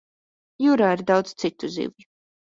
[0.65, 2.07] Jūrā ir daudz citu zivju.